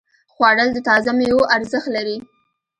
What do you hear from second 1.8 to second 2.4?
لري